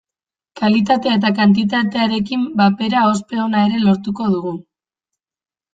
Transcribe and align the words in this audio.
Kalitatea 0.61 1.17
eta 1.17 1.31
kantitatearekin 1.41 2.49
batera 2.63 3.07
ospe 3.13 3.43
ona 3.47 3.63
ere 3.69 3.87
lortuko 3.87 4.33
dugu. 4.37 4.59